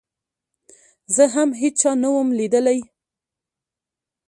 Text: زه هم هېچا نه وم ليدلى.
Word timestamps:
زه 1.15 1.23
هم 1.35 1.49
هېچا 1.61 1.91
نه 2.03 2.09
وم 2.13 2.29
ليدلى. 2.37 2.79